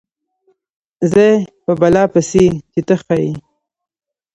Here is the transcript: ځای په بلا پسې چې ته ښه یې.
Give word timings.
ځای 1.11 1.35
په 1.63 1.71
بلا 1.81 2.03
پسې 2.13 2.45
چې 2.71 2.79
ته 2.87 2.95
ښه 3.03 3.15
یې. 3.23 3.33